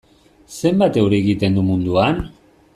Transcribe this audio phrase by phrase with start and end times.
[0.61, 2.21] Zenbat euri egiten du munduan?